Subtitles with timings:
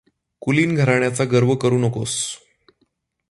[0.41, 2.15] कुलीन घराण्याचा गर्व करू नकोस.